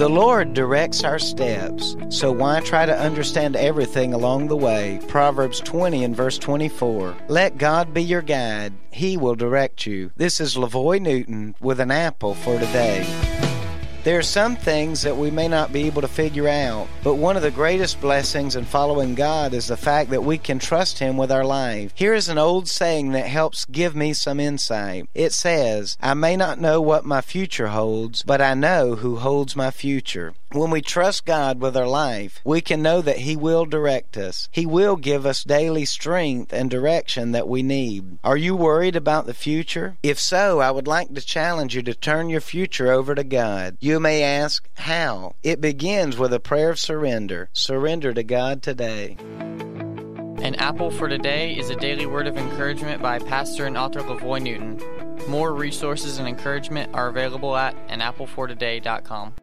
[0.00, 4.98] The Lord directs our steps, so why try to understand everything along the way?
[5.08, 7.14] Proverbs 20 and verse 24.
[7.28, 10.10] Let God be your guide, He will direct you.
[10.16, 13.04] This is LaVoy Newton with an apple for today.
[14.02, 17.36] There are some things that we may not be able to figure out, but one
[17.36, 21.18] of the greatest blessings in following God is the fact that we can trust Him
[21.18, 21.92] with our life.
[21.94, 25.06] Here is an old saying that helps give me some insight.
[25.14, 29.54] It says, I may not know what my future holds, but I know who holds
[29.54, 30.32] my future.
[30.52, 34.48] When we trust God with our life, we can know that He will direct us.
[34.50, 38.18] He will give us daily strength and direction that we need.
[38.24, 39.96] Are you worried about the future?
[40.02, 43.76] If so, I would like to challenge you to turn your future over to God.
[43.78, 45.36] You may ask, how?
[45.44, 47.48] It begins with a prayer of surrender.
[47.52, 49.18] Surrender to God today.
[50.42, 54.42] An Apple for Today is a daily word of encouragement by pastor and author LaVoy
[54.42, 54.80] Newton.
[55.28, 59.34] More resources and encouragement are available at anapplefortoday.com.